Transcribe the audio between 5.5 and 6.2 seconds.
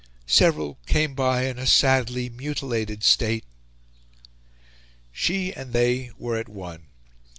and they